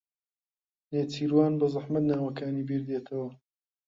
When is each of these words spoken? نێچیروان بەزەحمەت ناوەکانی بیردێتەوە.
نێچیروان 0.91 1.53
بەزەحمەت 1.61 2.03
ناوەکانی 2.11 2.67
بیردێتەوە. 2.67 3.29